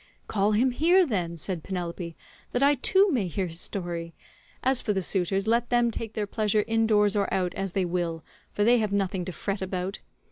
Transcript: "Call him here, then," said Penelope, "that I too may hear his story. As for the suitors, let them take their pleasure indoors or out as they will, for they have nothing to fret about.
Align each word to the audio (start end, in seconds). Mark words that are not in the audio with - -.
"Call 0.27 0.53
him 0.53 0.71
here, 0.71 1.05
then," 1.05 1.37
said 1.37 1.61
Penelope, 1.63 2.15
"that 2.53 2.63
I 2.63 2.73
too 2.73 3.11
may 3.11 3.27
hear 3.27 3.45
his 3.45 3.59
story. 3.59 4.15
As 4.63 4.81
for 4.81 4.93
the 4.93 5.03
suitors, 5.03 5.45
let 5.45 5.69
them 5.69 5.91
take 5.91 6.13
their 6.13 6.25
pleasure 6.25 6.63
indoors 6.65 7.15
or 7.15 7.31
out 7.31 7.53
as 7.53 7.73
they 7.73 7.85
will, 7.85 8.23
for 8.51 8.63
they 8.63 8.79
have 8.79 8.91
nothing 8.91 9.25
to 9.25 9.31
fret 9.31 9.61
about. 9.61 9.99